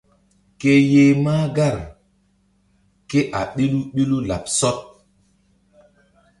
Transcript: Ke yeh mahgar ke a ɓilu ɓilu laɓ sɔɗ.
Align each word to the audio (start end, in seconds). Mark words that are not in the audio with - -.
Ke 0.59 0.73
yeh 0.91 1.13
mahgar 1.23 1.77
ke 3.09 3.19
a 3.39 3.41
ɓilu 3.53 3.79
ɓilu 3.93 4.17
laɓ 4.29 4.43
sɔɗ. 4.57 4.77